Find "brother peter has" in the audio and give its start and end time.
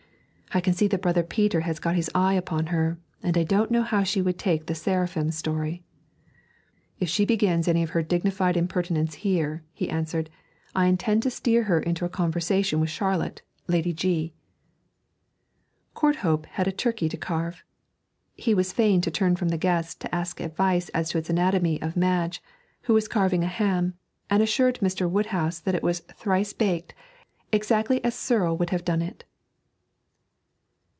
1.01-1.79